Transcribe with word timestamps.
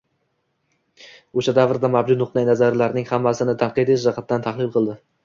O‘sha 1.41 1.53
davrda 1.57 1.91
mavjud 1.95 2.19
nuqtai 2.21 2.45
nazarlarning 2.47 3.05
hammasini 3.11 3.55
tanqidiy 3.65 4.01
jihatdan 4.07 4.47
talqin 4.49 4.73
qildi 4.79 4.99